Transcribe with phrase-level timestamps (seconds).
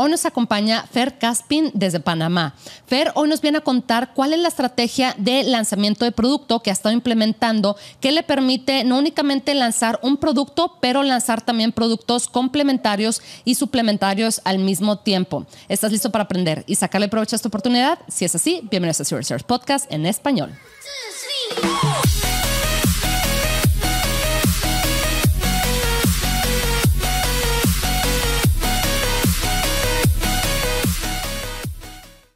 [0.00, 2.54] Hoy nos acompaña Fer Caspin desde Panamá.
[2.86, 6.70] Fer hoy nos viene a contar cuál es la estrategia de lanzamiento de producto que
[6.70, 12.28] ha estado implementando que le permite no únicamente lanzar un producto, pero lanzar también productos
[12.28, 15.46] complementarios y suplementarios al mismo tiempo.
[15.68, 17.98] ¿Estás listo para aprender y sacarle provecho a esta oportunidad?
[18.06, 20.56] Si es así, bienvenidos a Search Podcast en español.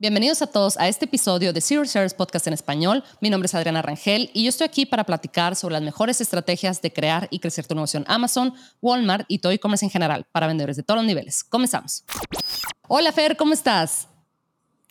[0.02, 3.04] Bienvenidos a todos a este episodio de Zero Shares Podcast en español.
[3.20, 6.82] Mi nombre es Adriana Rangel y yo estoy aquí para platicar sobre las mejores estrategias
[6.82, 10.48] de crear y crecer tu negocio en Amazon, Walmart y todo e-commerce en general para
[10.48, 11.44] vendedores de todos los niveles.
[11.44, 12.02] Comenzamos.
[12.88, 14.08] Hola Fer, ¿cómo estás?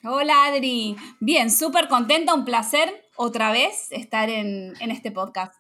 [0.05, 0.95] Hola Adri.
[1.19, 5.53] Bien, súper contenta, un placer otra vez estar en, en este podcast.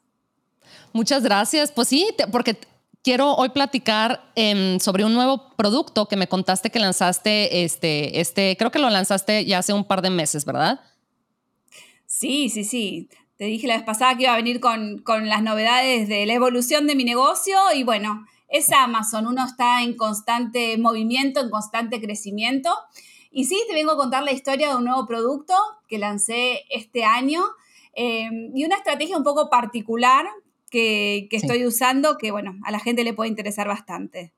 [0.93, 1.73] Muchas gracias.
[1.73, 2.57] Pues sí, porque
[3.03, 8.55] quiero hoy platicar em, sobre un nuevo producto que me contaste que lanzaste, este, este,
[8.57, 10.81] creo que lo lanzaste ya hace un par de meses, ¿verdad?
[12.05, 13.09] Sí, sí, sí.
[13.37, 16.33] Te dije la vez pasada que iba a venir con, con las novedades de la
[16.33, 19.25] evolución de mi negocio y bueno, es Amazon.
[19.25, 22.69] Uno está en constante movimiento, en constante crecimiento.
[23.31, 25.55] Y sí, te vengo a contar la historia de un nuevo producto
[25.87, 27.41] que lancé este año
[27.93, 30.27] em, y una estrategia un poco particular
[30.71, 34.33] que, estoy usando que, bueno, a la gente le puede interesar bastante.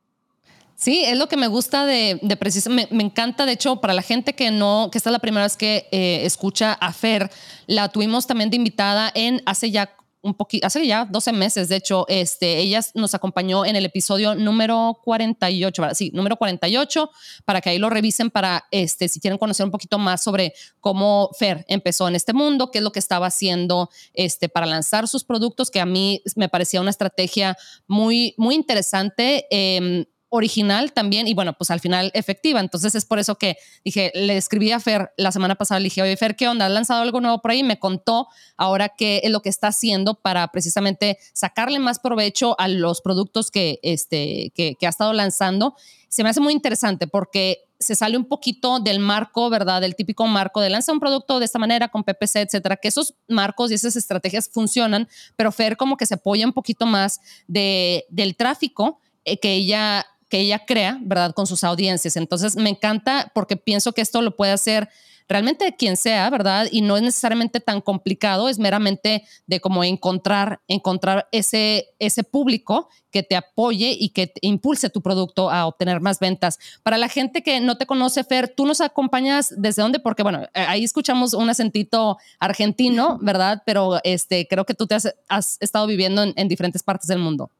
[0.75, 4.01] Sí, es lo que me gusta de, de precisamente, me, encanta, de hecho, para la
[4.01, 7.29] gente que no, que esta es la primera vez que eh, escucha a Fer,
[7.67, 11.75] la tuvimos también de invitada en hace ya un poquito, hace ya 12 meses, de
[11.75, 17.11] hecho, este, ella nos acompañó en el episodio número 48, sí, número 48,
[17.45, 21.29] para que ahí lo revisen para, este, si quieren conocer un poquito más sobre cómo
[21.37, 25.25] Fer empezó en este mundo, qué es lo que estaba haciendo este, para lanzar sus
[25.25, 29.45] productos, que a mí me parecía una estrategia muy, muy interesante.
[29.51, 32.59] Eh, original también y bueno, pues al final efectiva.
[32.59, 36.01] Entonces es por eso que dije, le escribí a Fer la semana pasada, le dije,
[36.01, 36.65] oye Fer, ¿qué onda?
[36.65, 37.61] ¿Has lanzado algo nuevo por ahí?
[37.61, 42.67] Me contó ahora qué es lo que está haciendo para precisamente sacarle más provecho a
[42.67, 45.75] los productos que, este, que, ha estado lanzando.
[46.09, 49.81] Se me hace muy interesante porque se sale un poquito del marco, ¿verdad?
[49.81, 53.13] Del típico marco de lanzar un producto de esta manera con PPC, etcétera, que esos
[53.27, 58.05] marcos y esas estrategias funcionan, pero Fer como que se apoya un poquito más de,
[58.09, 61.31] del tráfico eh, que ella que ella crea, ¿verdad?
[61.35, 62.17] Con sus audiencias.
[62.17, 64.89] Entonces, me encanta porque pienso que esto lo puede hacer
[65.29, 66.67] realmente quien sea, ¿verdad?
[66.71, 72.89] Y no es necesariamente tan complicado, es meramente de cómo encontrar, encontrar ese, ese público
[73.11, 76.57] que te apoye y que impulse tu producto a obtener más ventas.
[76.81, 79.99] Para la gente que no te conoce, Fer, tú nos acompañas desde dónde?
[79.99, 83.61] Porque bueno, ahí escuchamos un acentito argentino, ¿verdad?
[83.67, 87.51] Pero este, creo que tú te has, estado viviendo en diferentes partes del mundo.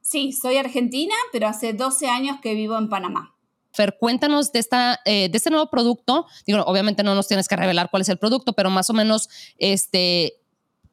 [0.00, 3.34] Sí, soy argentina, pero hace 12 años que vivo en Panamá.
[3.72, 6.26] Fer, cuéntanos de, esta, eh, de este nuevo producto.
[6.46, 9.28] Digo, obviamente no nos tienes que revelar cuál es el producto, pero más o menos,
[9.58, 10.40] este,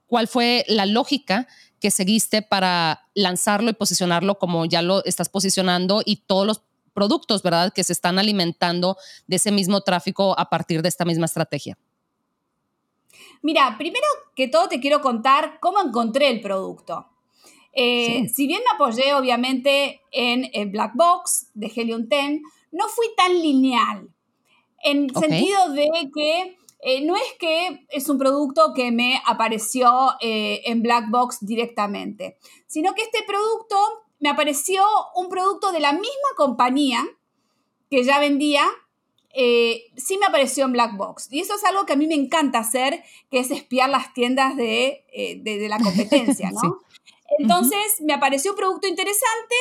[0.07, 1.47] ¿cuál fue la lógica
[1.79, 6.61] que seguiste para lanzarlo y posicionarlo como ya lo estás posicionando y todos los
[6.93, 11.25] productos, ¿verdad?, que se están alimentando de ese mismo tráfico a partir de esta misma
[11.25, 11.77] estrategia.
[13.41, 14.05] Mira, primero
[14.35, 17.07] que todo te quiero contar cómo encontré el producto.
[17.77, 22.41] Eh, si bien me apoyé obviamente en el Black Box de Helium 10,
[22.71, 24.09] no fui tan lineal.
[24.81, 30.61] En sentido de que eh, no es que es un producto que me apareció eh,
[30.65, 33.75] en Black Box directamente, sino que este producto
[34.19, 34.81] me apareció
[35.15, 37.05] un producto de la misma compañía
[37.89, 38.63] que ya vendía,
[39.33, 41.27] sí me apareció en Black Box.
[41.29, 44.55] Y eso es algo que a mí me encanta hacer, que es espiar las tiendas
[44.55, 45.03] de,
[45.43, 46.79] de la competencia, ¿no?
[47.39, 49.55] Entonces me apareció un producto interesante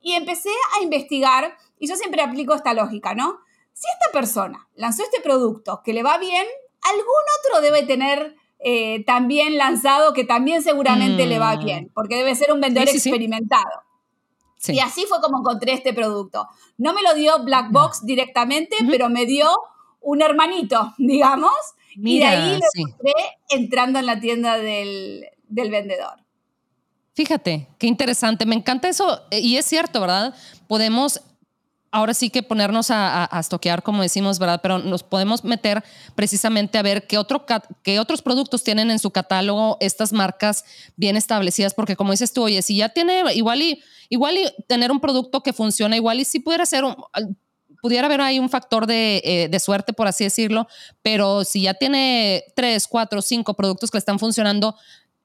[0.00, 3.40] y empecé a investigar, y yo siempre aplico esta lógica, ¿no?
[3.72, 6.46] Si esta persona lanzó este producto que le va bien,
[6.82, 7.04] algún
[7.40, 11.64] otro debe tener eh, también lanzado que también seguramente le va mm.
[11.64, 13.82] bien, porque debe ser un vendedor experimentado.
[14.68, 16.46] Y así fue como encontré este producto.
[16.76, 19.48] No me lo dio Black Box directamente, pero me dio
[20.02, 21.52] un hermanito, digamos,
[21.96, 23.12] y de ahí lo encontré
[23.48, 26.20] entrando en la tienda del vendedor.
[27.20, 28.46] Fíjate, qué interesante.
[28.46, 29.20] Me encanta eso.
[29.30, 30.34] Eh, y es cierto, ¿verdad?
[30.66, 31.20] Podemos
[31.90, 34.60] ahora sí que ponernos a, a, estoquear, como decimos, ¿verdad?
[34.62, 35.84] Pero nos podemos meter
[36.14, 37.44] precisamente a ver qué, otro,
[37.82, 40.64] qué otros productos tienen en su catálogo estas marcas
[40.96, 44.90] bien establecidas, porque como dices tú, oye, si ya tiene igual y, igual y tener
[44.90, 46.96] un producto que funciona, igual y si pudiera ser un,
[47.82, 50.68] pudiera haber ahí un factor de, eh, de, suerte, por así decirlo,
[51.02, 54.76] pero si ya tiene tres, cuatro, cinco productos que están funcionando,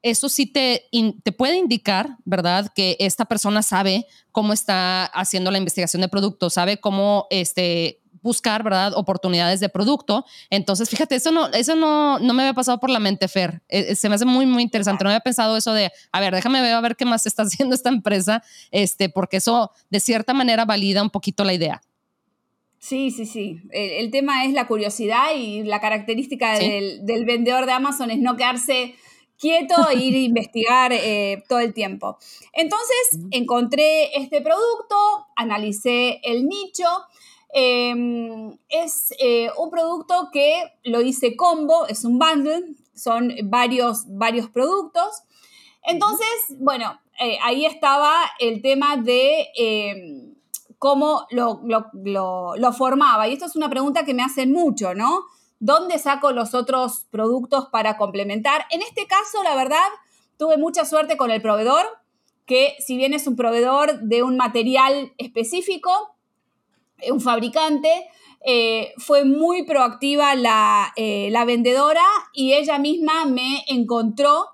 [0.05, 0.87] eso sí te,
[1.23, 2.71] te puede indicar, ¿verdad?
[2.75, 8.61] Que esta persona sabe cómo está haciendo la investigación de producto, sabe cómo este, buscar,
[8.61, 8.93] ¿verdad?
[8.95, 10.23] Oportunidades de producto.
[10.51, 13.63] Entonces, fíjate, eso no, eso no, no me había pasado por la mente, Fer.
[13.67, 15.03] Eh, se me hace muy, muy interesante.
[15.03, 17.73] No había pensado eso de, a ver, déjame ver a ver qué más está haciendo
[17.73, 21.81] esta empresa, este, porque eso de cierta manera valida un poquito la idea.
[22.77, 23.59] Sí, sí, sí.
[23.71, 28.37] El, tema es la curiosidad y la característica del, del, vendedor de Amazon es no
[28.37, 28.93] quedarse
[29.37, 32.17] quieto e ir a investigar eh, todo el tiempo.
[32.53, 34.95] Entonces encontré este producto,
[35.35, 36.85] analicé el nicho
[37.57, 44.49] Em, es eh, un producto que lo hice combo, es un bundle, son varios, varios
[44.49, 45.23] productos.
[45.83, 46.27] Entonces,
[46.59, 50.35] bueno, eh, ahí estaba el tema de em,
[50.79, 53.29] cómo lo, lo, formaba.
[53.29, 55.23] Y esto es una pregunta que me hacen mucho, ¿no?
[55.59, 58.65] ¿Dónde saco los otros productos para complementar?
[58.71, 59.87] En este caso, la verdad,
[60.37, 61.85] tuve mucha suerte con el proveedor,
[62.45, 66.15] que si bien es un proveedor de un material específico,
[67.09, 68.09] un fabricante,
[68.47, 70.33] eh, fue muy proactiva
[70.95, 74.49] eh, la, vendedora y ella misma me encontró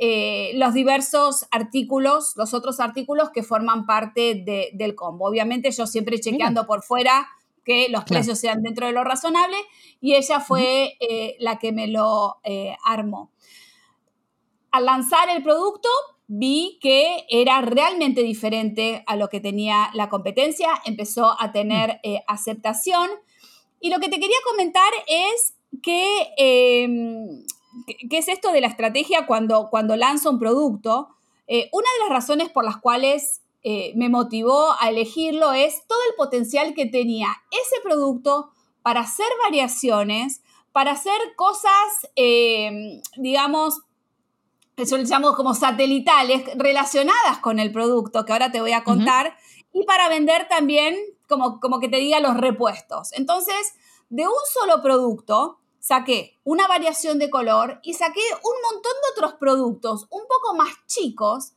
[0.00, 5.28] eh, los diversos artículos, los otros artículos que forman parte del combo.
[5.28, 7.28] Obviamente yo siempre chequeando por fuera
[7.64, 9.56] que los precios sean dentro de lo razonable
[10.00, 10.96] y ella fue
[11.38, 12.36] la que me lo
[12.84, 13.32] armó.
[14.70, 15.88] Al lanzar el producto,
[16.26, 21.98] vi que era realmente diferente a lo que tenía la competencia, empezó a tener mm.
[22.02, 23.08] eh, aceptación.
[23.80, 27.44] Y lo que te quería comentar es que, em,
[28.08, 31.08] ¿qué es esto de la estrategia cuando, cuando lanzo un producto?
[31.46, 35.98] Eh, una de las razones por las cuales eh, me motivó a elegirlo es todo
[36.10, 38.50] el potencial que tenía ese producto
[38.82, 41.72] para hacer variaciones, para hacer cosas,
[42.14, 43.80] em, digamos,
[44.76, 49.34] eso le llamo como satelitales, relacionadas con el producto que ahora te voy a contar,
[49.72, 53.12] y para vender también, como, como que te diga, los repuestos.
[53.14, 53.72] Entonces,
[54.10, 59.34] de un solo producto, saqué una variación de color y saqué un montón de otros
[59.40, 61.54] productos un poco más chicos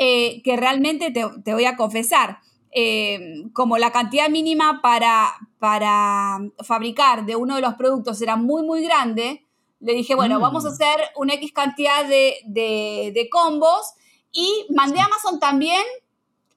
[0.00, 2.38] eh, que realmente te, voy a confesar.
[2.70, 8.62] Eh, como la cantidad mínima para, para fabricar de uno de los productos era muy,
[8.62, 9.44] muy grande,
[9.80, 10.72] le dije, bueno, vamos a mm.
[10.72, 13.94] hacer una X cantidad de, combos
[14.30, 15.82] y mandé a Amazon también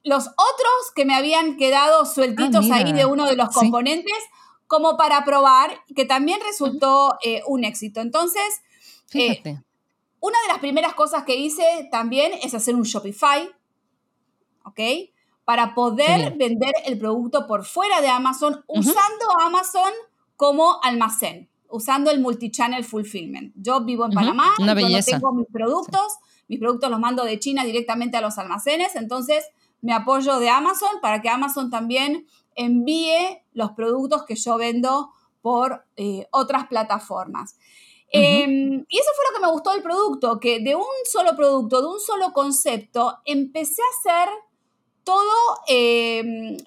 [0.04, 4.18] los otros que me habían quedado sueltitos ah, ahí de uno de los componentes
[4.68, 8.02] como para probar, que también resultó eh, un éxito.
[8.02, 8.62] Entonces,
[9.14, 9.42] eh,
[10.22, 13.50] una de las primeras cosas que hice también es hacer un Shopify,
[14.64, 14.80] ¿ok?
[15.44, 19.92] Para poder vender el producto por fuera de Amazon usando Amazon
[20.38, 23.54] como almacén usando el multichannel fulfillment.
[23.56, 27.64] Yo vivo en Panamá, yo no tengo mis productos, mis productos los mando de China
[27.64, 29.46] directamente a los almacenes, entonces
[29.82, 35.86] me apoyo de Amazon para que Amazon también envíe los productos que yo vendo por
[35.96, 37.56] eh, otras plataformas.
[38.12, 41.82] Em, y eso fue lo que me gustó del producto, que de un solo producto,
[41.82, 44.30] de un solo concepto, empecé a hacer
[45.04, 46.58] todo, em,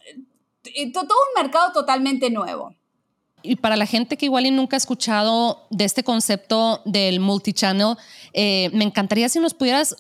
[0.92, 2.74] todo un mercado totalmente nuevo.
[3.42, 7.96] Y para la gente que igual y nunca ha escuchado de este concepto del multichannel,
[8.32, 9.96] eh, me encantaría si nos pudieras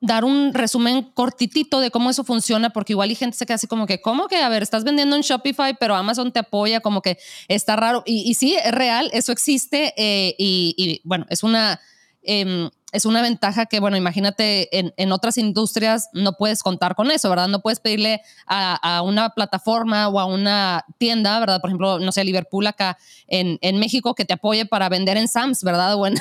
[0.00, 3.66] dar un resumen cortitito de cómo eso funciona, porque igual y gente se queda así
[3.66, 4.36] como que, ¿cómo que?
[4.36, 7.18] A ver, estás vendiendo en Shopify, pero Amazon te apoya, como que
[7.48, 8.02] está raro.
[8.06, 11.80] Y, sí, es real, eso existe eh, y, bueno, es una...
[12.22, 17.10] Em, es una ventaja que, bueno, imagínate, en, en, otras industrias no puedes contar con
[17.10, 17.48] eso, ¿verdad?
[17.48, 21.60] No puedes pedirle a, a, una plataforma o a una tienda, ¿verdad?
[21.60, 25.28] Por ejemplo, no sé, Liverpool acá en, en México que te apoye para vender en
[25.28, 25.94] Sams, ¿verdad?
[26.00, 26.14] O en,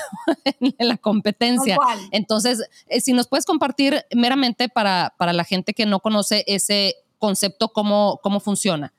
[0.59, 1.77] en la competencia.
[2.11, 6.95] Entonces, eh, si nos puedes compartir meramente para, para la gente que no conoce ese
[7.17, 8.93] concepto, cómo, cómo funciona.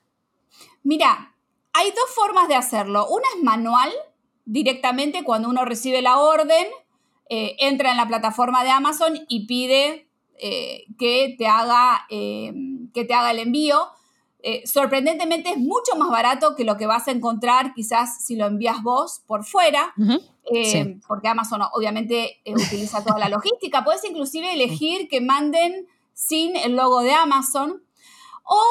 [0.83, 1.35] Mira,
[1.73, 3.07] hay dos formas de hacerlo.
[3.07, 3.91] Una es manual,
[4.45, 6.67] directamente cuando uno recibe la orden
[7.33, 12.51] eh, entra en la plataforma de Amazon y pide eh, que, te haga, eh,
[12.93, 13.87] que te haga el envío.
[14.65, 18.83] sorprendentemente es mucho más barato que lo que vas a encontrar quizás si lo envías
[18.83, 19.93] vos por fuera,
[21.07, 23.81] porque Amazon obviamente utiliza toda la logística.
[23.85, 27.81] Puedes inclusive elegir que manden sin el logo de Amazon
[28.43, 28.61] o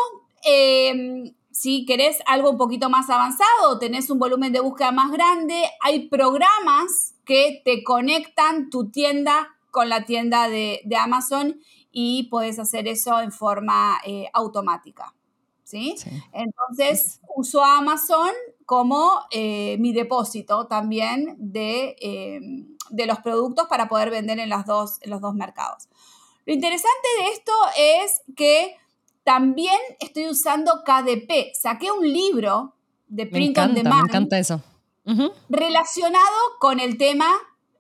[1.51, 6.09] si querés algo un poquito más avanzado, tenés un volumen de búsqueda más grande, hay
[6.09, 11.61] programas que te conectan tu tienda con la tienda de, Amazon
[11.93, 15.15] y puedes hacer eso en forma eh, automática.
[15.63, 15.95] ¿sí?
[16.33, 18.33] Entonces, uso Amazon
[18.67, 24.67] como eh, mi depósito también de, em, de los productos para poder vender en, las
[24.67, 25.89] dos, en los dos mercados.
[26.47, 28.75] Lo interesante de esto es que
[29.23, 31.55] también estoy usando KDP.
[31.55, 32.75] Saqué un libro
[33.07, 34.03] de Print on Demand.
[34.03, 34.61] Me encanta eso.
[35.49, 37.29] Relacionado con el tema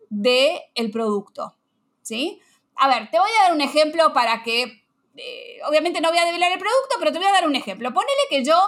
[0.08, 1.54] del el producto.
[2.02, 2.40] ¿Sí?
[2.76, 4.84] A ver, te voy a dar un ejemplo para que.
[5.16, 7.92] Eh, obviamente no voy a develar el producto, pero te voy a dar un ejemplo.
[7.92, 8.58] Ponele que yo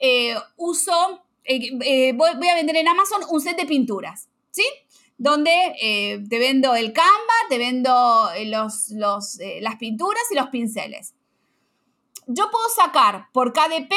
[0.00, 1.22] eh, uso.
[1.44, 4.28] Eh, voy, a vender en Amazon un set de pinturas.
[4.50, 4.64] ¿Sí?
[5.18, 11.14] Donde te vendo el Canva, te vendo los, los, las pinturas y los pinceles.
[12.26, 13.94] Yo puedo sacar por KDP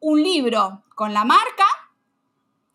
[0.00, 1.64] un libro con la marca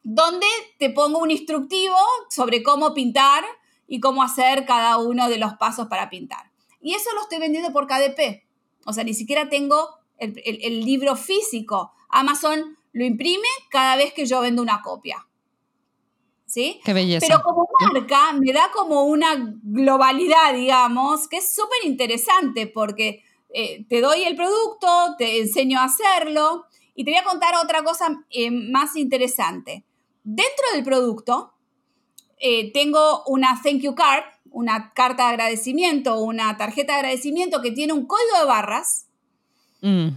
[0.04, 0.48] donde
[0.80, 1.96] te pongo un instructivo
[2.30, 3.44] sobre cómo pintar
[3.88, 6.52] y cómo hacer cada uno de los pasos para pintar.
[6.82, 8.44] Y eso lo estoy vendiendo por KDP.
[8.86, 11.92] O sea, ni siquiera tengo el, libro físico.
[12.10, 15.28] Amazon lo imprime cada vez que yo vendo una copia.
[16.46, 16.82] ¿Sí?
[16.84, 17.26] Qué belleza.
[17.26, 23.86] Pero como marca me da como una globalidad, digamos, que es súper interesante porque eh,
[23.88, 28.26] te doy el producto, te enseño a hacerlo y te voy a contar otra cosa
[28.30, 29.86] eh, más interesante.
[30.24, 31.54] Dentro del producto,
[32.38, 37.72] eh, tengo una thank you card, una carta de agradecimiento, una tarjeta de agradecimiento que
[37.72, 39.08] tiene un código de barras,
[39.82, 40.08] mm.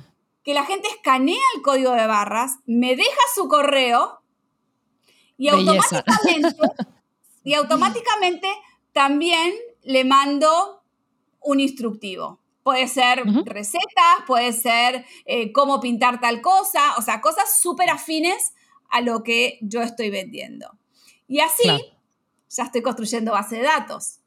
[0.42, 4.20] que la gente escanea el código de barras, me deja su correo
[5.36, 6.56] y automáticamente,
[7.44, 8.48] y automáticamente
[8.92, 10.82] también le mando
[11.40, 12.40] un instructivo.
[12.62, 18.53] Puede ser recetas, puede ser eh, cómo pintar tal cosa, o sea, cosas súper afines
[18.90, 20.78] a lo que yo estoy vendiendo.
[21.26, 21.68] Y así
[22.50, 24.20] ya estoy construyendo base de datos.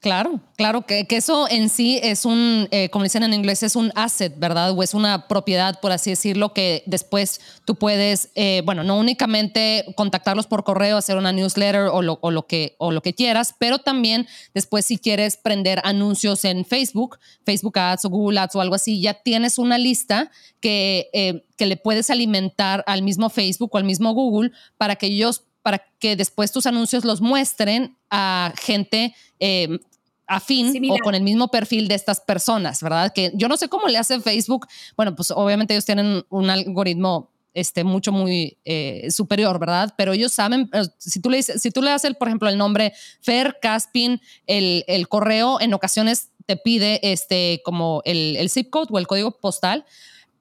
[0.00, 3.90] Claro, claro, que, eso en sí es un, eh, como dicen en inglés, es un
[3.96, 4.70] asset, ¿verdad?
[4.70, 9.84] O es una propiedad, por así decirlo, que después tú puedes, eh, bueno, no únicamente
[9.96, 14.28] contactarlos por correo, hacer una newsletter o lo, que, o lo que quieras, pero también
[14.54, 19.00] después si quieres prender anuncios en Facebook, Facebook Ads o Google Ads o algo así,
[19.00, 23.84] ya tienes una lista que, eh, que le puedes alimentar al mismo Facebook o al
[23.84, 29.78] mismo Google para que ellos para que después tus anuncios los muestren a gente eh,
[30.26, 33.12] afín o con el mismo perfil de estas personas, ¿verdad?
[33.14, 34.66] Que yo no sé cómo le hace Facebook.
[34.96, 39.92] Bueno, pues obviamente ellos tienen un algoritmo este, mucho, muy eh, superior, ¿verdad?
[39.98, 42.48] Pero ellos saben, eh, si tú le, dices, si tú le das, el, por ejemplo,
[42.48, 48.48] el nombre Fer Caspin, el, el correo en ocasiones te pide este, como el, el
[48.48, 49.84] zip code o el código postal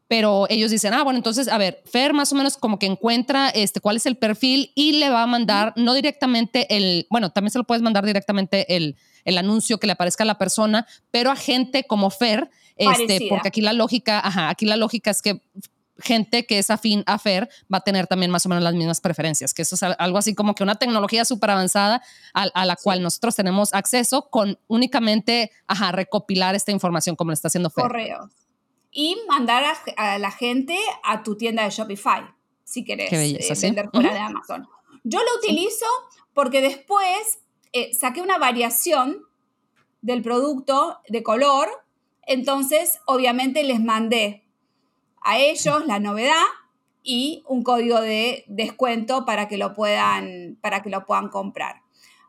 [0.07, 3.49] pero ellos dicen, ah, bueno, entonces, a ver, Fer más o menos como que encuentra
[3.49, 7.51] este, cuál es el perfil y le va a mandar, no directamente el, bueno, también
[7.51, 8.95] se lo puedes mandar directamente el,
[9.25, 13.49] el anuncio que le aparezca a la persona, pero a gente como Fer, este, porque
[13.49, 15.41] aquí la lógica, ajá, aquí la lógica es que
[15.99, 19.01] gente que es afín a Fer va a tener también más o menos las mismas
[19.01, 22.01] preferencias, que eso es algo así como que una tecnología súper avanzada
[22.33, 27.47] a, la cual nosotros tenemos acceso con únicamente, ajá, recopilar esta información como lo está
[27.47, 27.83] haciendo Fer.
[27.83, 28.46] Correos
[28.99, 29.63] y mandar
[29.95, 34.67] a, la gente a tu tienda de Shopify, si querés eh, vender fuera de Amazon.
[35.03, 35.85] Yo lo utilizo
[36.33, 37.37] porque después
[37.73, 39.21] eh, saqué una variación
[40.01, 41.69] del producto de color,
[42.23, 44.43] entonces obviamente les mandé
[45.21, 46.45] a ellos la novedad
[47.03, 51.83] y un código de descuento para que lo puedan, para que lo puedan comprar.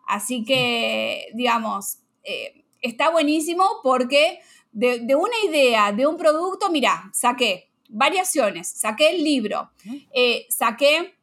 [0.07, 4.41] Así que, digamos, eh, está buenísimo porque
[4.79, 9.71] de, una idea, de un producto, mira, saqué variaciones, saqué el libro,
[10.13, 11.15] eh, saqué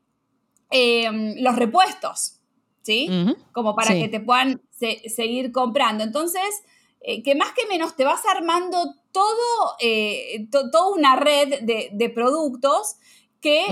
[0.70, 2.42] em, los repuestos,
[2.82, 3.10] ¿sí?
[3.54, 6.04] Como para que te puedan seguir comprando.
[6.04, 6.64] Entonces,
[7.00, 12.98] eh, que más que menos te vas armando todo, eh, toda una red de, productos
[13.40, 13.64] que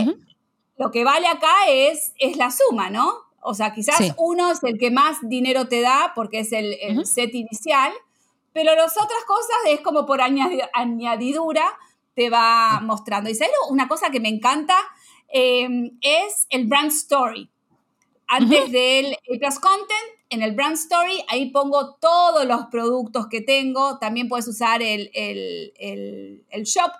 [0.78, 3.16] lo que vale acá es, es la suma, ¿no?
[3.42, 7.06] O sea, quizás uno es el que más dinero te da porque es el, el
[7.06, 7.92] set inicial,
[8.54, 11.78] pero las otras cosas es como por añadidura
[12.16, 13.30] te va mostrando.
[13.30, 14.76] Y ¿sabes una cosa que me encanta?
[15.28, 17.50] Em, es el brand story.
[18.28, 23.98] Antes del plus content, en el brand story, ahí pongo todos los productos que tengo.
[24.00, 25.10] También puedes usar el,
[26.64, 26.92] shop.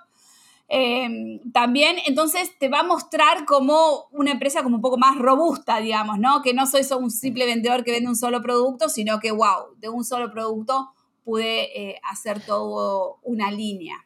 [0.66, 5.78] Em, también, entonces te va a mostrar como una empresa como un poco más robusta,
[5.78, 6.42] digamos, ¿no?
[6.42, 9.76] Que no soy solo un simple vendedor que vende un solo producto, sino que, wow,
[9.76, 10.90] de un solo producto
[11.24, 13.96] pude eh, hacer todo una línea.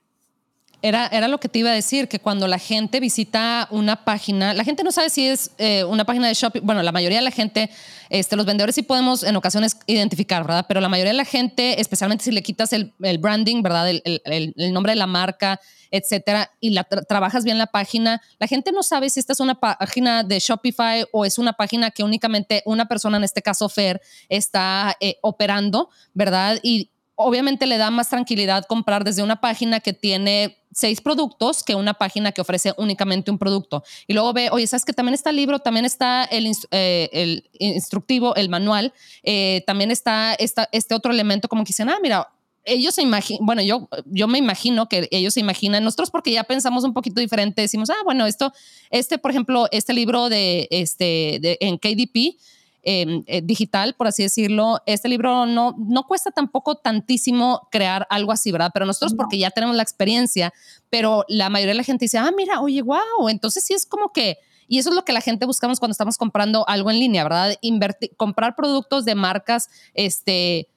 [0.81, 4.55] Era, era lo que te iba a decir, que cuando la gente visita una página,
[4.55, 7.25] la gente no sabe si es eh, una página de shopping, bueno, la mayoría de
[7.25, 7.69] la gente,
[8.11, 10.67] este, los vendedores sí podemos en ocasiones identificar, ¿verdad?
[10.69, 13.91] Pero la mayoría de la gente, especialmente si le quitas el, el branding, ¿verdad?
[13.91, 15.59] El, el, nombre de la marca,
[15.91, 19.59] etcétera, y la trabajas bien la página, la gente no sabe si esta es una
[19.59, 24.01] página de Shopify o es una página que únicamente una persona, en este caso Fer,
[24.29, 26.61] está eh, operando, ¿verdad?
[26.63, 31.75] Y obviamente le da más tranquilidad comprar desde una página que tiene seis productos que
[31.75, 33.83] una página que ofrece únicamente un producto.
[34.07, 37.51] Y luego ve, oye, ¿sabes que también está el libro, también está el, eh, el
[37.59, 38.93] instructivo, el manual,
[39.25, 42.29] eh, también está este otro elemento como que dicen, ah, mira,
[42.65, 46.45] ellos se imaginan, bueno, yo, yo me imagino que ellos se imaginan, nosotros porque ya
[46.45, 48.53] pensamos un poquito diferente, decimos, ah, bueno, esto,
[48.91, 52.39] este, por ejemplo, este libro de, este, de, en KDP,
[52.85, 58.31] Em, eh, digital, por así decirlo, este libro no, no cuesta tampoco tantísimo crear algo
[58.31, 58.71] así, ¿verdad?
[58.73, 60.55] Pero nosotros porque ya tenemos la experiencia,
[60.89, 64.13] pero la mayoría de la gente dice, ah, mira, oye, wow, entonces sí es como
[64.13, 64.39] que...
[64.69, 67.57] Y eso es lo que la gente buscamos cuando estamos comprando algo en línea, ¿verdad?
[67.63, 70.69] Invertir, comprar productos de marcas, este,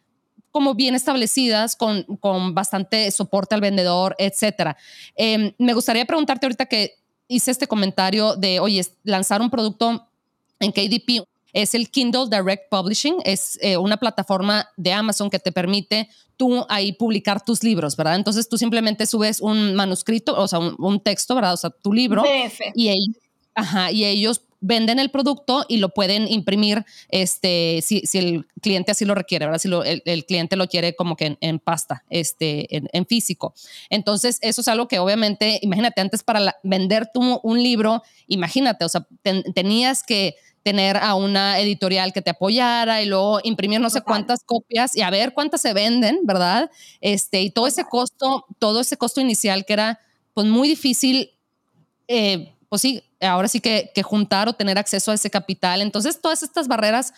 [0.50, 4.76] como bien establecidas, con, con bastante soporte al vendedor, etcétera.
[5.16, 6.96] Em, me gustaría preguntarte ahorita que
[7.28, 10.08] hice este comentario de, oye, lanzar un producto
[10.60, 15.52] en KDP, es el Kindle Direct Publishing, es eh, una plataforma de Amazon que te
[15.52, 18.16] permite tú ahí publicar tus libros, ¿verdad?
[18.16, 21.54] Entonces tú simplemente subes un manuscrito, o sea, un, texto, ¿verdad?
[21.54, 22.24] O sea, tu libro.
[22.74, 23.16] Y ellos,
[23.54, 28.92] ajá, y ellos venden el producto y lo pueden imprimir este, si, si el cliente
[28.92, 29.60] así lo requiere, ¿verdad?
[29.60, 29.70] Si
[30.06, 33.54] el, cliente lo quiere como que en, pasta, este, en, físico.
[33.90, 38.90] Entonces, eso es algo que obviamente, imagínate, antes para vender tú un libro, imagínate, o
[38.90, 39.08] sea,
[39.54, 44.44] tenías que tener a una editorial que te apoyara y luego imprimir no sé cuántas
[44.44, 46.70] copias y a ver cuántas se venden, ¿verdad?
[47.00, 50.00] Este, y todo ese costo, todo ese costo inicial que era
[50.34, 51.32] pues muy difícil,
[52.08, 55.82] eh, pues sí, ahora sí que, juntar o tener acceso a ese capital.
[55.82, 57.14] Entonces, todas estas barreras,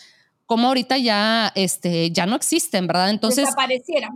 [0.46, 3.10] como ahorita ya, este, ya no existen, ¿verdad?
[3.10, 3.46] Entonces...
[3.46, 4.16] Desaparecieron.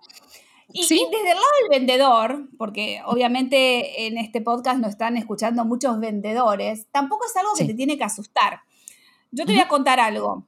[0.73, 0.95] Y, ¿Sí?
[0.95, 5.99] y, desde el lado del vendedor, porque obviamente en este podcast nos están escuchando muchos
[5.99, 8.61] vendedores, tampoco es algo que te tiene que asustar.
[9.31, 10.45] Yo te voy a contar algo.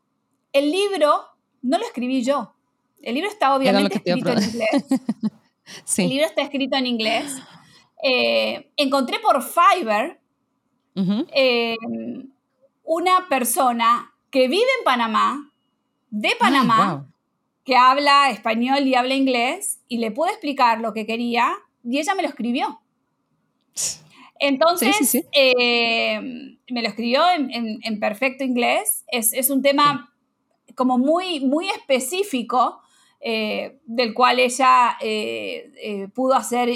[0.52, 1.26] El libro
[1.62, 2.54] no lo escribí yo.
[3.02, 4.86] El libro está obviamente escrito en inglés.
[5.98, 7.38] El libro está escrito en inglés.
[8.04, 10.20] Eh, encontré por Fiverr
[11.34, 11.76] eh,
[12.84, 15.52] una persona que vive en Panamá,
[16.10, 17.08] de Panamá,
[17.64, 22.16] que habla español y habla inglés, y le pude explicar lo que quería, y ella
[22.16, 22.82] me lo escribió.
[24.40, 26.20] Entonces, eh,
[26.70, 29.04] me lo escribió en, perfecto inglés.
[29.12, 30.14] Es, un tema
[30.76, 32.82] como muy, muy específico.
[33.22, 36.70] Eh, del cual ella eh, pudo hacer,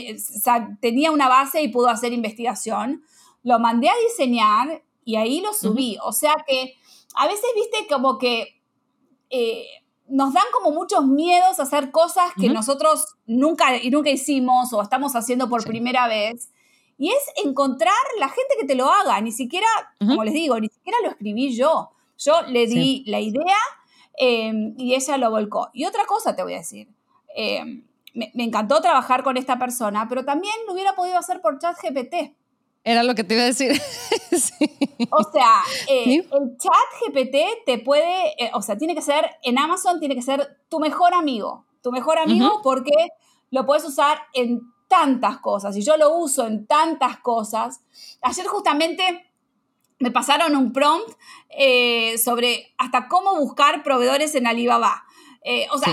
[0.81, 3.01] tenía una base y pudo hacer investigación.
[3.43, 5.97] Lo mandé a diseñar y ahí lo subí.
[6.03, 6.75] O sea que
[7.15, 8.61] a veces, viste, como que
[10.09, 14.81] nos dan como muchos miedos a hacer cosas que nosotros nunca, y nunca hicimos o
[14.81, 16.49] estamos haciendo por primera vez.
[17.03, 19.19] Y es encontrar la gente que te lo haga.
[19.19, 19.67] Ni siquiera,
[19.99, 21.89] como les digo, ni siquiera lo escribí yo.
[22.17, 23.57] Yo le di la idea
[24.17, 25.69] em, y ella lo volcó.
[25.73, 26.87] Y otra cosa te voy a decir.
[27.35, 31.75] Em, me, encantó trabajar con esta persona, pero también lo hubiera podido hacer por chat
[31.75, 32.37] GPT.
[32.85, 33.73] Era lo que te iba a decir.
[35.11, 39.59] O sea, eh, el chat GPT te puede, eh, o sea, tiene que ser, en
[39.59, 41.65] Amazon tiene que ser tu mejor amigo.
[41.81, 43.09] Tu mejor amigo porque
[43.51, 47.81] lo puedes usar en tantas cosas y yo lo uso en tantas cosas.
[48.21, 49.25] Ayer justamente
[49.97, 51.09] me pasaron un prompt
[51.49, 55.03] eh, sobre hasta cómo buscar proveedores en Alibaba.
[55.43, 55.91] Eh, o sea,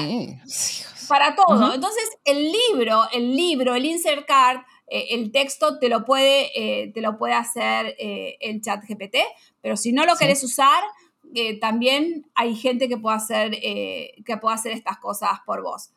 [1.09, 1.73] para todo.
[1.73, 7.01] Entonces, el libro, el libro, el insert card, eh, el texto te lo puede, te
[7.01, 9.17] lo puede hacer el chat GPT,
[9.63, 10.85] pero si no lo querés usar,
[11.59, 15.91] también hay gente que puede hacer, que puede hacer estas cosas por vos.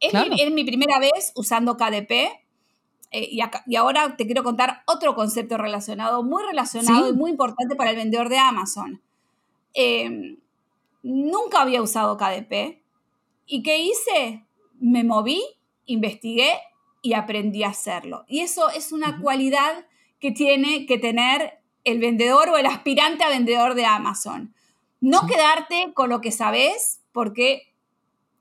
[0.00, 2.10] Es, mi, primera vez usando KDP.
[3.12, 7.90] Eh, y, ahora te quiero contar otro concepto relacionado, muy relacionado y muy importante para
[7.90, 9.00] el vendedor de Amazon.
[9.74, 10.38] Em,
[11.02, 12.82] nunca había usado KDP.
[13.46, 14.44] ¿Y qué hice?
[14.78, 15.42] Me moví,
[15.86, 16.52] investigué
[17.00, 18.24] y aprendí a hacerlo.
[18.26, 19.86] Y eso es una cualidad
[20.18, 24.54] que tiene que tener el vendedor o el aspirante a vendedor de Amazon.
[25.00, 27.72] No quedarte con lo que sabes, porque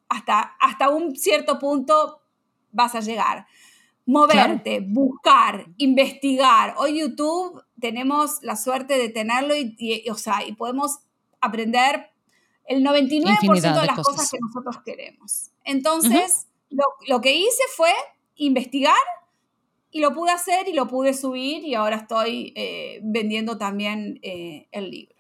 [0.10, 2.22] hasta, hasta un cierto punto
[2.72, 3.48] vas a llegar.
[4.06, 6.76] Moverte, buscar, investigar.
[6.78, 11.00] Hoy YouTube tenemos la suerte de tenerlo y, o sea, y podemos
[11.41, 12.12] aprender
[12.65, 14.30] el 99% de, las cosas.
[14.30, 15.52] que nosotros queremos.
[15.63, 17.91] Entonces, lo, que hice fue
[18.36, 18.96] investigar
[19.91, 24.68] y lo pude hacer y lo pude subir y ahora estoy eh, vendiendo también eh,
[24.72, 25.14] el libro.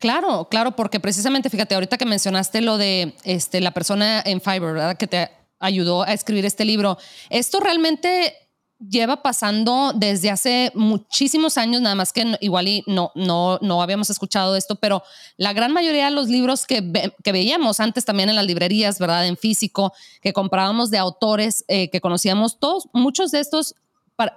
[0.00, 4.72] Claro, claro, porque precisamente, fíjate, ahorita que mencionaste lo de este, la persona en Fiverr,
[4.72, 4.96] ¿verdad?
[4.96, 6.96] Que te ayudó a escribir este libro.
[7.28, 8.34] Esto realmente
[8.78, 14.08] lleva pasando desde hace muchísimos años, nada más que igual y no, no, no habíamos
[14.08, 15.02] escuchado esto, pero
[15.36, 19.26] la gran mayoría de los libros que, que veíamos antes también en las librerías, ¿verdad?
[19.26, 23.74] En físico, que comprábamos de autores eh, que conocíamos, todos, muchos de estos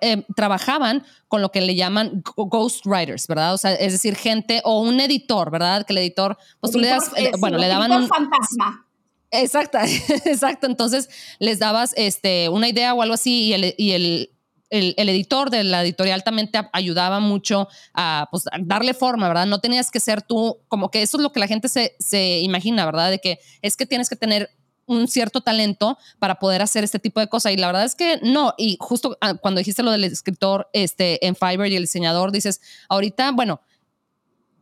[0.01, 3.53] eh, trabajaban con lo que le llaman ghost writers, ¿verdad?
[3.53, 5.85] O sea, es decir, gente o un editor, ¿verdad?
[5.85, 8.85] Que el editor, pues tú le das, eh, bueno, le daban un fantasma.
[9.31, 9.79] Exacto,
[10.25, 10.67] exacto.
[10.67, 14.29] Entonces les dabas este, una idea o algo así y el, y el,
[14.69, 19.45] el, editor de la editorial también te ayudaba mucho a, pues, darle forma, ¿verdad?
[19.45, 22.39] No tenías que ser tú, como que eso es lo que la gente se, se
[22.39, 23.11] imagina, ¿verdad?
[23.11, 24.49] De que es que tienes que tener
[24.85, 27.53] un cierto talento para poder hacer este tipo de cosas.
[27.53, 28.53] Y la verdad es que no.
[28.57, 32.61] Y justo ah, cuando dijiste lo del escritor este, en Fiverr y el diseñador, dices,
[32.89, 33.61] ahorita, bueno,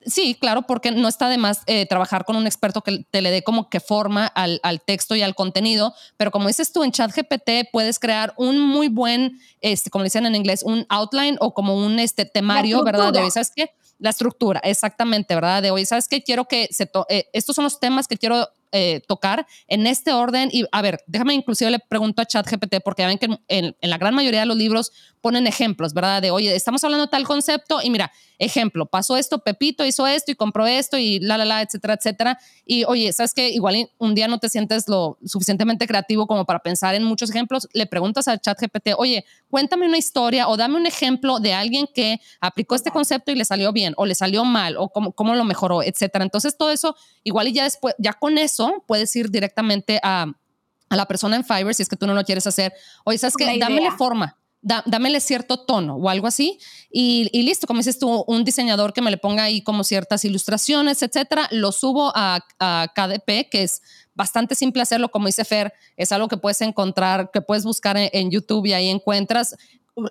[0.06, 3.30] Sí, claro, porque no está de más eh, trabajar con un experto que te le
[3.30, 6.92] dé como que forma al, al, texto y al contenido, pero como dices tú, en
[6.92, 11.76] ChatGPT puedes crear un muy buen, este, como dicen en inglés, un outline o como
[11.76, 13.14] un este, temario, ¿verdad?
[13.14, 13.72] De, ¿sabes qué?
[14.00, 15.62] La estructura, exactamente, ¿verdad?
[15.62, 16.24] De hoy, ¿sabes qué?
[16.24, 16.90] Quiero que se...
[17.10, 20.50] Eh, estos son los temas que quiero eh, tocar en este orden.
[20.52, 23.98] Y a ver, déjame inclusive le pregunto a ChatGPT, porque ya ven que en, la
[23.98, 26.22] gran mayoría de los libros ponen ejemplos, ¿verdad?
[26.22, 30.32] De, oye, estamos hablando de tal concepto y mira, ejemplo, pasó esto, Pepito hizo esto
[30.32, 32.40] y compró esto y la, la, la, etcétera, etcétera.
[32.66, 33.50] Y oye, ¿sabes qué?
[33.50, 37.70] Igual un día no te sientes lo suficientemente creativo como para pensar en muchos ejemplos,
[37.74, 42.20] le preguntas al ChatGPT, oye, cuéntame una historia o dame un ejemplo de alguien que
[42.40, 45.44] aplicó este concepto y le salió bien o le salió mal o cómo, cómo lo
[45.44, 46.26] mejoró, etcétera.
[46.26, 50.26] Entonces todo eso, igual y ya después, ya con eso puedes ir directamente a,
[50.90, 52.74] a la persona en Fiverr si es que tú no lo quieres hacer.
[53.06, 53.60] Oye, ¿sabes qué?
[53.60, 56.60] Dámele forma dámele cierto tono o algo así
[56.92, 61.02] y, listo, como dices tú, un diseñador que me le ponga ahí como ciertas ilustraciones,
[61.02, 63.82] etcétera, lo subo a, a KDP, que es
[64.14, 68.30] bastante simple hacerlo, como dice Fer, es algo que puedes encontrar, que puedes buscar en
[68.30, 69.56] YouTube y ahí encuentras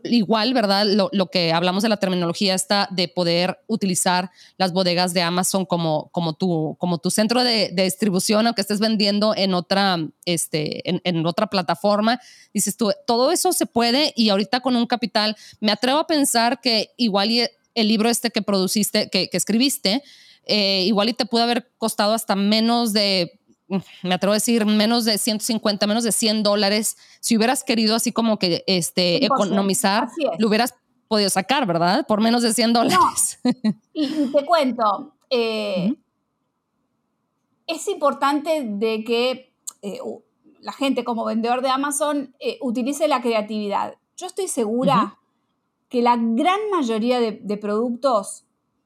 [0.05, 0.87] igual, ¿verdad?
[0.87, 6.11] Lo, que hablamos de la terminología está de poder utilizar las bodegas de Amazon como,
[6.13, 11.47] como, tu, como tu centro de, distribución, aunque estés vendiendo en otra, este, en, otra
[11.49, 12.21] plataforma.
[12.53, 16.61] Dices tú, todo eso se puede y ahorita con un capital, me atrevo a pensar
[16.61, 17.31] que igual
[17.75, 20.03] el libro este que produciste, que, escribiste,
[20.47, 23.40] eh, igual y te pudo haber costado hasta menos de
[24.03, 26.97] me atrevo a decir, menos de 150, menos de 100 dólares.
[27.21, 30.75] Si hubieras querido así como que este, economizar, lo hubieras
[31.11, 32.07] podido sacar, ¿verdad?
[32.07, 33.41] Por menos de 100 dólares.
[33.93, 35.95] Y, te cuento, eh,
[37.67, 39.53] es importante de que
[39.83, 39.99] eh,
[40.61, 43.97] la gente como vendedor de Amazon eh, utilice la creatividad.
[44.17, 45.19] Yo estoy segura
[45.89, 48.45] que la gran mayoría de, de, productos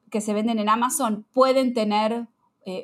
[0.09, 2.27] que se venden en Amazon pueden tener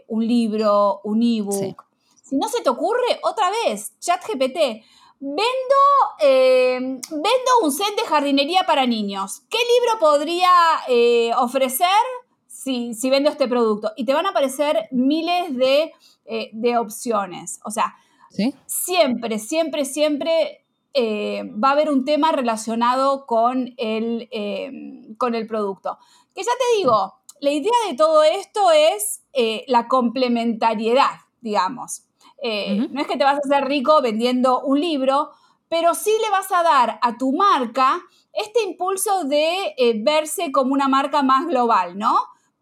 [0.08, 1.86] un libro, un ebook,
[2.32, 4.86] si no se te ocurre, otra vez, ChatGPT.
[5.20, 5.82] Vendo,
[6.22, 9.42] eh, vendo un set de jardinería para niños.
[9.50, 10.50] ¿Qué libro podría
[10.88, 11.90] eh, ofrecer
[12.48, 13.92] si, si, vendo este producto?
[13.98, 15.92] Y te van a aparecer miles de,
[16.24, 17.60] eh, opciones.
[17.66, 17.96] O sea,
[18.66, 20.66] siempre, siempre, siempre
[20.96, 24.30] va a haber un tema relacionado con el,
[25.18, 25.98] con el producto.
[26.34, 29.22] Que ya te digo, la idea de todo esto es
[29.68, 32.06] la complementariedad, digamos.
[32.42, 35.30] Eh, no es que te vas a hacer rico vendiendo un libro,
[35.70, 38.02] pero sí le vas a dar a tu marca
[38.34, 42.18] este impulso de eh, verse como una marca más global, ¿no?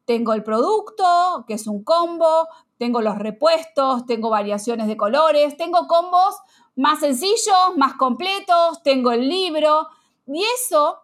[0.05, 5.87] Tengo el producto, que es un combo, tengo los repuestos, tengo variaciones de colores, tengo
[5.87, 6.35] combos
[6.75, 9.87] más sencillos, más completos, tengo el libro,
[10.27, 10.99] y eso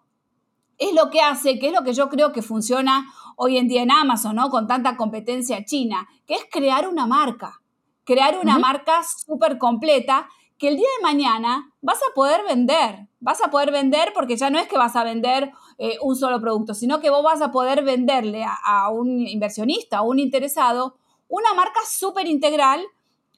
[0.78, 3.84] es lo que hace, que es lo que yo creo que funciona hoy en día
[3.84, 4.50] en Amazon, ¿no?
[4.50, 7.62] Con tanta competencia china, que es crear una marca
[8.06, 13.08] crear una marca súper completa que el día de mañana vas a poder vender.
[13.20, 16.40] Vas a poder vender porque ya no es que vas a vender eh, un solo
[16.40, 20.96] producto, sino que vos vas a poder venderle a, un inversionista o un interesado
[21.28, 22.82] una marca súper integral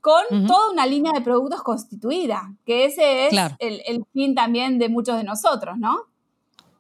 [0.02, 4.90] con toda una línea de productos constituida, que ese es el, el fin también de
[4.90, 6.04] muchos de nosotros, ¿no?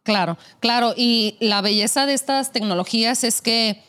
[0.03, 0.93] Claro, claro.
[0.95, 3.83] Y la belleza de estas tecnologías es que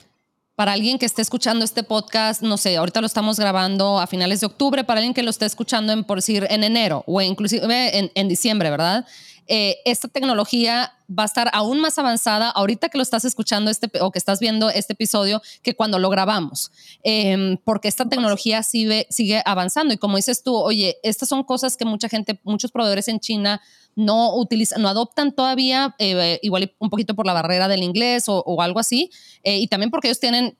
[0.58, 4.40] para alguien que esté escuchando este podcast, no sé, ahorita lo estamos grabando a finales
[4.40, 7.96] de octubre, para alguien que lo esté escuchando en, por decir, en enero o inclusive
[7.96, 9.06] en, en diciembre, ¿verdad?
[9.48, 13.90] Eh, esta tecnología va a estar aún más avanzada ahorita que lo estás escuchando este,
[14.00, 16.70] o que estás viendo este episodio que cuando lo grabamos,
[17.02, 19.94] em, porque esta tecnología sigue, sigue avanzando.
[19.94, 23.60] Y como dices tú, oye, estas son cosas que mucha gente, muchos proveedores en China
[23.96, 28.62] no utilizan, no adoptan todavía, eh, igual un poquito por la barrera del inglés o,
[28.62, 29.10] algo así,
[29.42, 30.56] eh, y también porque ellos tienen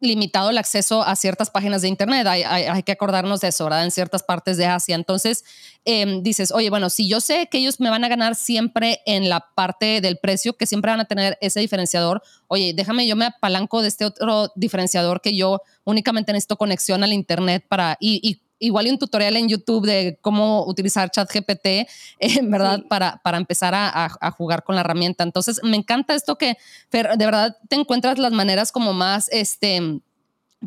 [0.00, 2.26] limitado el acceso a ciertas páginas de Internet.
[2.26, 3.84] Hay, que acordarnos de eso, ¿verdad?
[3.84, 4.94] En ciertas partes de Asia.
[4.94, 5.44] Entonces,
[5.84, 9.28] em, dices, oye, bueno, si yo sé que ellos me van a ganar siempre en
[9.28, 13.26] la parte del precio, que siempre van a tener ese diferenciador, oye, déjame, yo me
[13.26, 18.88] apalanco de este otro diferenciador que yo únicamente necesito conexión al Internet para, y igual
[18.88, 21.86] un tutorial en YouTube de cómo utilizar ChatGPT, eh,
[22.18, 25.24] en verdad, para, para empezar a, jugar con la herramienta.
[25.24, 26.56] Entonces, me encanta esto que
[26.90, 30.00] de verdad te encuentras las maneras como más, este,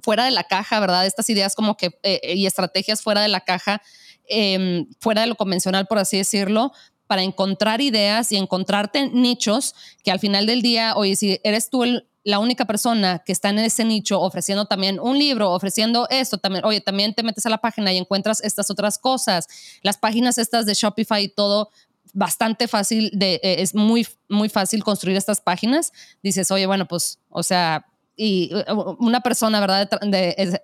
[0.02, 1.06] fuera de la caja, ¿verdad?
[1.06, 3.82] Estas ideas como que, eh, y estrategias fuera de la caja,
[4.28, 6.72] em, fuera de lo convencional, por así decirlo,
[7.08, 9.74] para encontrar ideas y encontrarte nichos
[10.04, 13.50] que al final del día, oye, si eres tú el, la única persona que está
[13.50, 17.50] en ese nicho ofreciendo también un libro, ofreciendo esto, también, oye, también te metes a
[17.50, 19.48] la página y encuentras estas otras cosas.
[19.82, 21.72] Las páginas estas de Shopify y todo,
[22.14, 25.92] bastante fácil, de, eh, es muy, muy fácil construir estas páginas.
[26.22, 27.88] Dices, oye, bueno, pues, o sea,
[28.22, 29.90] y uh, una persona, ¿verdad?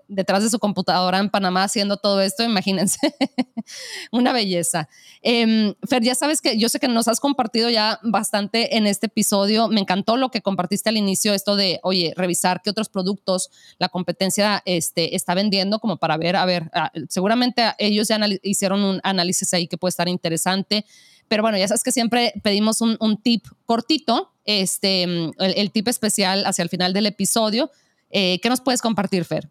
[0.10, 3.00] detrás de su computadora en Panamá haciendo todo esto, imagínense,
[4.12, 4.90] una belleza.
[5.22, 9.06] Em, Fer, ya sabes que yo sé que nos has compartido ya bastante en este
[9.06, 9.70] episodio.
[9.70, 13.88] Me encantó lo que compartiste al inicio, esto de, oye, revisar qué otros productos la
[13.88, 16.70] competencia este, está vendiendo, como para ver, a ver,
[17.08, 20.86] seguramente ellos ya hicieron un análisis ahí que puede estar interesante.
[21.28, 26.64] Pero bueno, ya sabes que siempre pedimos un, tip cortito, este, el, tip especial hacia
[26.64, 27.72] el final del episodio.
[28.12, 29.50] Eh, ¿Qué nos puedes compartir, Fer?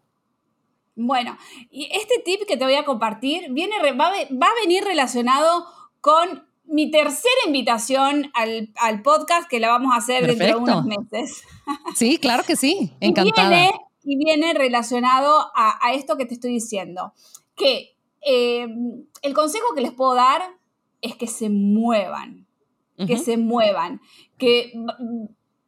[0.95, 1.37] Bueno,
[1.69, 5.65] y este tip que te voy a compartir viene, va, a venir relacionado
[5.99, 11.43] con mi tercera invitación al, podcast que la vamos a hacer dentro de unos meses.
[11.95, 13.71] Sí, claro que sí, encantada.
[14.03, 17.13] Y viene, relacionado a, esto que te estoy diciendo,
[17.55, 18.67] que eh,
[19.23, 20.43] el consejo que les puedo dar
[21.01, 22.44] es que se muevan,
[22.97, 24.01] que se muevan,
[24.37, 24.71] que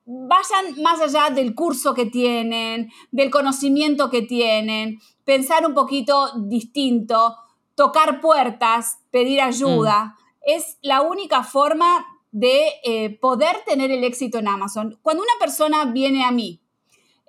[0.05, 7.35] vayan más allá del curso que tienen, del conocimiento que tienen, pensar un poquito distinto,
[7.75, 10.05] tocar puertas, pedir ayuda.
[10.05, 10.13] Mm.
[10.55, 14.97] Es la única forma de eh, poder tener el éxito en Amazon.
[15.01, 16.61] Cuando una persona viene a mí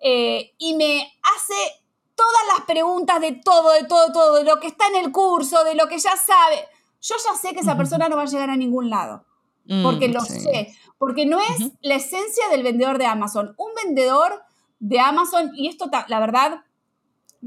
[0.00, 1.54] eh, y me hace
[2.14, 5.64] todas las preguntas de todo, de todo, todo, de lo que está en el curso,
[5.64, 6.56] de lo que ya sabe,
[7.00, 9.24] yo ya sé que esa persona no va a llegar a ningún lado,
[9.68, 13.54] mm, porque lo sé, porque no es la esencia del vendedor de Amazon.
[13.57, 14.42] Un vendedor
[14.81, 16.64] de Amazon, y esto la verdad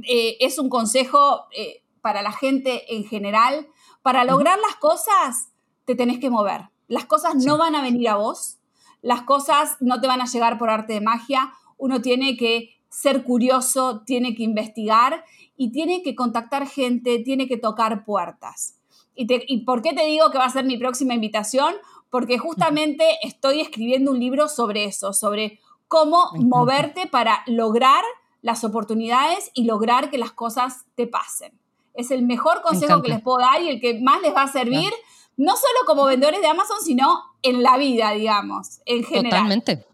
[0.04, 3.68] eh, es un consejo eh, para la gente en general,
[4.02, 5.50] para lograr las cosas
[5.86, 6.70] te tenés que mover.
[6.88, 8.58] Las cosas no van a venir a vos,
[9.02, 13.24] las cosas no te van a llegar por arte de magia, uno tiene que ser
[13.24, 15.24] curioso, tiene que investigar
[15.56, 18.78] y tiene que contactar gente, tiene que tocar puertas.
[19.16, 21.74] ¿Y, por qué te digo que va a ser mi próxima invitación?
[22.12, 28.04] Porque justamente estoy escribiendo un libro sobre eso, sobre cómo moverte para lograr
[28.42, 31.54] las oportunidades y lograr que las cosas te pasen.
[31.94, 34.52] Es el mejor consejo que les puedo dar y el que más les va a
[34.52, 34.92] servir,
[35.38, 39.32] no solo como vendedores de Amazon, sino en la vida, digamos, en general.
[39.32, 39.86] Totalmente,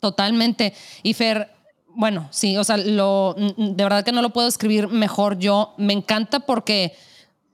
[0.00, 0.74] totalmente.
[1.02, 1.54] Y Fer,
[1.88, 5.74] bueno, sí, o sea, lo, de verdad que no lo puedo escribir mejor yo.
[5.78, 6.96] Me encanta porque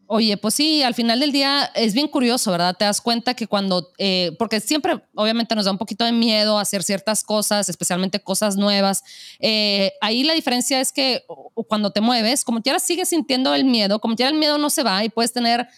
[0.07, 2.77] Oye, pues sí, al final del día es bien curioso, ¿verdad?
[2.77, 6.59] Te das cuenta que cuando, eh, porque siempre obviamente nos da un poquito de miedo
[6.59, 9.03] hacer ciertas cosas, especialmente cosas nuevas.
[9.39, 11.25] Eh, ahí la diferencia es que
[11.69, 14.83] cuando te mueves, como ya sigues sintiendo el miedo, como ya el miedo no se
[14.83, 15.69] va y puedes tener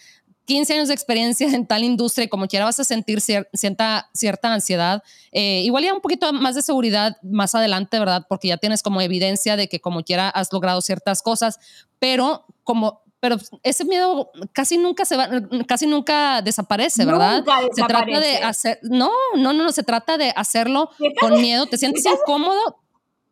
[0.43, 4.53] 15 años de experiencia en tal industria y como quiera vas a sentir cierta, cierta
[4.53, 5.03] ansiedad.
[5.31, 8.25] Eh, igual ya un poquito más de seguridad más adelante, ¿verdad?
[8.27, 11.59] Porque ya tienes como evidencia de que como quiera has logrado ciertas cosas,
[11.99, 15.29] pero como pero ese miedo casi nunca se va,
[15.67, 17.37] casi nunca desaparece, ¿verdad?
[17.37, 17.75] Nunca desaparece.
[17.75, 21.77] Se trata de hacer, no, no, no, no, se trata de hacerlo con miedo, te
[21.77, 22.79] sientes incómodo,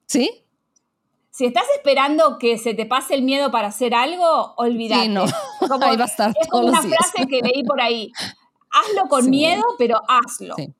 [0.07, 0.45] ¿sí?
[1.29, 5.03] Si estás esperando que se te pase el miedo para hacer algo, olvídate.
[5.03, 5.25] Sí, no.
[5.81, 8.11] ahí va a estar es como una frase que leí por ahí.
[8.71, 10.55] Hazlo con miedo, pero hazlo.
[10.55, 10.73] Sí.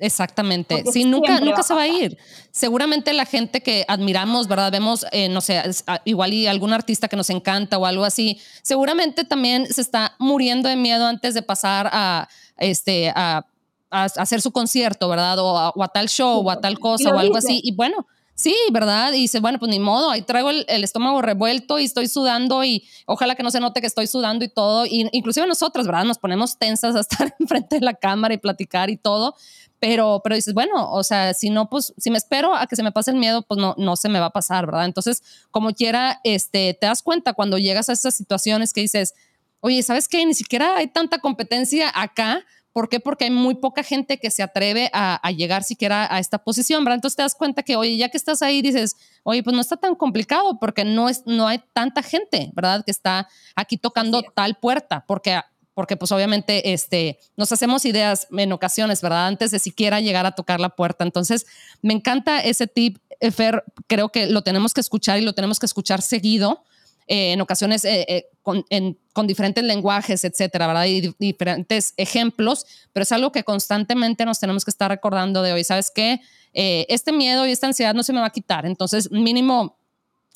[0.00, 0.82] Exactamente.
[0.92, 2.18] sí, nunca, nunca se va a ir.
[2.50, 4.72] Seguramente la gente que admiramos, ¿verdad?
[4.72, 5.62] Vemos, eh, no sé,
[6.04, 10.68] igual y algún artista que nos encanta o algo así, seguramente también se está muriendo
[10.68, 13.46] de miedo antes de pasar a, este, a,
[13.90, 15.38] hacer su concierto, ¿verdad?
[15.38, 17.60] O a, tal show o a tal cosa o algo así.
[17.62, 18.06] Y bueno,
[18.40, 19.12] Sí, ¿verdad?
[19.12, 22.88] Y dice, bueno, pues ni modo, ahí traigo el, estómago revuelto y estoy sudando y
[23.04, 24.86] ojalá que no se note que estoy sudando y todo.
[24.86, 26.04] Y inclusive nosotras, ¿verdad?
[26.04, 29.34] Nos ponemos tensas a estar enfrente de la cámara y platicar y todo.
[29.78, 32.82] Pero, pero dices, bueno, o sea, si no, pues si me espero a que se
[32.82, 34.86] me pase el miedo, pues no, no se me va a pasar, ¿verdad?
[34.86, 39.12] Entonces, como quiera, este, te das cuenta cuando llegas a esas situaciones que dices,
[39.60, 40.24] oye, ¿sabes qué?
[40.24, 43.00] Ni siquiera hay tanta competencia acá ¿Por qué?
[43.00, 46.96] Porque hay muy poca gente que se atreve a, llegar siquiera a esta posición, ¿verdad?
[46.96, 49.76] Entonces te das cuenta que, oye, ya que estás ahí, dices, oye, pues no está
[49.76, 52.84] tan complicado porque no, es, no hay tanta gente, ¿verdad?
[52.84, 55.40] Que está aquí tocando tal puerta, porque,
[55.74, 59.26] porque pues obviamente este, nos hacemos ideas en ocasiones, ¿verdad?
[59.26, 61.02] Antes de siquiera llegar a tocar la puerta.
[61.02, 61.46] Entonces,
[61.82, 62.98] me encanta ese tip,
[63.32, 66.64] Fer, creo que lo tenemos que escuchar y lo tenemos que escuchar seguido
[67.12, 70.84] eh, en ocasiones eh, eh, con, diferentes lenguajes, etcétera, ¿verdad?
[70.84, 75.64] Y diferentes ejemplos, pero es algo que constantemente nos tenemos que estar recordando de hoy.
[75.64, 76.20] ¿Sabes qué?
[76.52, 78.64] este miedo y esta ansiedad no se me va a quitar.
[78.64, 79.76] Entonces, mínimo,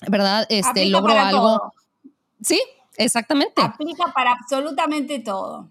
[0.08, 0.46] ¿verdad?
[0.48, 1.72] Este, logro algo.
[2.42, 2.60] Sí,
[2.96, 3.62] exactamente.
[3.62, 5.68] Aplica para absolutamente todo.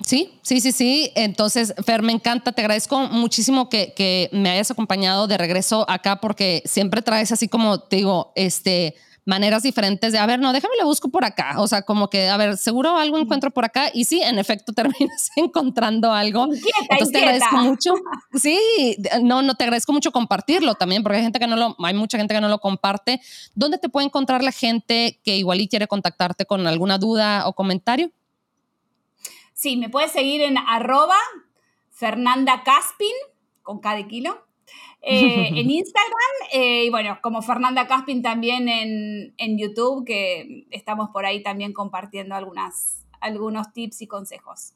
[0.00, 1.12] Sí, sí, sí, sí.
[1.14, 6.20] Entonces, Fer, me encanta, te agradezco muchísimo que, que, me hayas acompañado de regreso acá
[6.20, 8.96] porque siempre traes así como, te digo, este,
[9.26, 11.56] maneras diferentes de, a ver, no, déjame le busco por acá.
[11.58, 13.90] O sea, como que, a ver, seguro algo encuentro por acá.
[13.92, 16.44] Y sí, en efecto, terminas encontrando algo.
[16.44, 17.94] Entonces te agradezco mucho.
[18.34, 21.94] Sí, no, no, te agradezco mucho compartirlo también, porque hay gente que no lo, hay
[21.94, 23.20] mucha gente que no lo comparte.
[23.54, 27.54] ¿Dónde te puede encontrar la gente que igual y quiere contactarte con alguna duda o
[27.54, 28.10] comentario?
[29.54, 31.16] Sí, me puedes seguir en arroba
[31.90, 33.14] Fernanda Caspin,
[33.62, 34.45] con cada kilo.
[35.08, 41.10] Eh, en Instagram eh, y bueno, como Fernanda Caspin también en, en, YouTube, que estamos
[41.10, 44.72] por ahí también compartiendo algunas, algunos tips y consejos.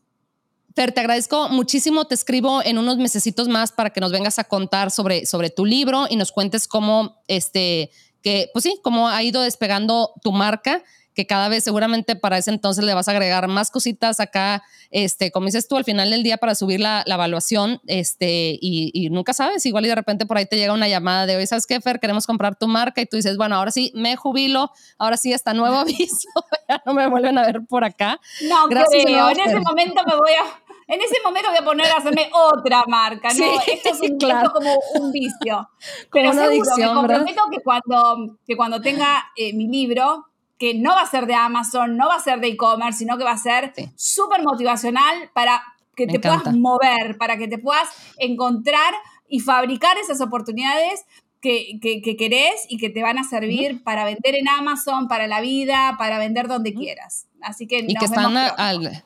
[0.77, 2.05] Fer, te agradezco muchísimo.
[2.05, 5.64] Te escribo en unos mesecitos más para que nos vengas a contar sobre, sobre tu
[5.64, 7.90] libro y nos cuentes cómo, este,
[8.23, 12.51] que, pues sí, cómo ha ido despegando tu marca que cada vez seguramente para ese
[12.51, 16.23] entonces le vas a agregar más cositas acá, este, como dices tú, al final del
[16.23, 20.46] día para subir la, evaluación, este, y, nunca sabes, igual y de repente por ahí
[20.46, 22.01] te llega una llamada de, hoy ¿sabes qué, Fer?
[22.01, 25.53] Queremos comprar tu marca y tú dices, bueno, ahora sí me jubilo, ahora sí está
[25.55, 26.29] nuevo aviso,
[26.68, 28.20] ya no me vuelven a ver por acá.
[28.49, 30.62] No, Gracias creo, en ese momento me voy a...
[30.92, 33.44] En ese momento voy a poner a hacerme otra marca, ¿no?
[33.68, 34.51] esto es un, claro.
[34.51, 35.70] como un vicio.
[36.11, 40.30] Pero una seguro, adicción, me comprometo que cuando, que cuando tenga eh, mi libro,
[40.61, 43.25] que no va a ser de Amazon, no va a ser de e-commerce, sino que
[43.25, 45.62] va a ser súper motivacional para
[45.96, 48.92] que te puedas mover, para que te puedas encontrar
[49.27, 51.07] y fabricar esas oportunidades
[51.40, 55.40] que, que, querés y que te van a servir para vender en Amazon, para la
[55.40, 57.27] vida, para vender donde quieras.
[57.40, 57.79] Así que...
[57.79, 59.03] Y que están al,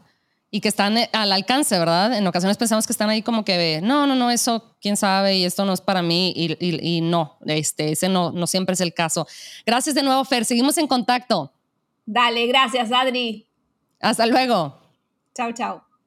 [0.55, 2.17] y que están al alcance, ¿verdad?
[2.17, 5.45] En ocasiones pensamos que están ahí como que, no, no, no, eso, quién sabe, y
[5.45, 8.95] esto no es para mí, y, y, no, este, ese no, no siempre es el
[8.95, 9.27] caso.
[9.67, 11.53] Gracias de nuevo, Fer, seguimos en contacto.
[12.07, 13.49] Dale, gracias, Adri.
[13.99, 14.79] Hasta luego.
[15.35, 15.94] Chao, chao.